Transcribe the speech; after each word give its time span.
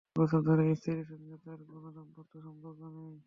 কিন্তু 0.03 0.15
সাত 0.15 0.19
বছর 0.19 0.41
ধরে 0.49 0.63
স্ত্রীর 0.79 1.07
সঙ্গে 1.09 1.35
তার 1.45 1.59
কোনো 1.67 1.87
দাম্পত্য 1.95 2.33
সম্পর্ক 2.45 2.79
নেই। 2.95 3.15